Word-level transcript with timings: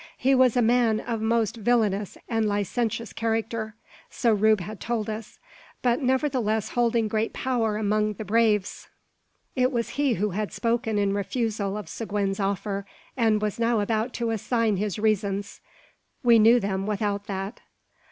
He 0.17 0.33
was 0.33 0.57
a 0.57 0.63
man 0.63 0.99
of 0.99 1.21
most 1.21 1.57
villainous 1.57 2.17
and 2.27 2.47
licentious 2.47 3.13
character, 3.13 3.75
so 4.09 4.33
Rube 4.33 4.61
had 4.61 4.79
told 4.81 5.11
us, 5.11 5.37
but 5.83 6.01
nevertheless 6.01 6.69
holding 6.69 7.07
great 7.07 7.33
power 7.33 7.77
among 7.77 8.13
the 8.13 8.25
braves. 8.25 8.87
It 9.55 9.71
was 9.71 9.89
he 9.89 10.15
who 10.15 10.31
had 10.31 10.51
spoken 10.53 10.97
in 10.97 11.13
refusal 11.13 11.77
of 11.77 11.87
Seguin's 11.87 12.39
offer, 12.39 12.87
and 13.15 13.35
he 13.35 13.45
was 13.45 13.59
now 13.59 13.79
about 13.79 14.11
to 14.13 14.31
assign 14.31 14.77
his 14.77 14.97
reasons. 14.97 15.61
We 16.23 16.39
knew 16.39 16.59
them 16.59 16.87
without 16.87 17.27
that. 17.27 17.59